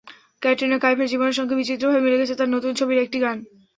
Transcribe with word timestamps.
ক্যাটরিনা 0.41 0.77
কাইফের 0.79 1.11
জীবনের 1.11 1.37
সঙ্গে 1.39 1.57
বিচিত্রভাবে 1.59 2.03
মিলে 2.03 2.19
গেছে 2.21 2.37
তাঁর 2.37 2.53
নতুন 2.55 2.71
ছবির 2.79 3.03
একটি 3.05 3.17
গান। 3.19 3.37